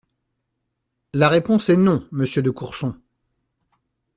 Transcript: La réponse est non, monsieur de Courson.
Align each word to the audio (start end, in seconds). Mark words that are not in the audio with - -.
La 1.13 1.29
réponse 1.29 1.69
est 1.69 1.77
non, 1.77 2.07
monsieur 2.11 2.41
de 2.41 2.49
Courson. 2.49 2.97